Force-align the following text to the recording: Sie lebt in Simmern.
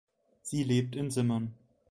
Sie 0.41 0.63
lebt 0.63 0.95
in 0.95 1.11
Simmern. 1.11 1.53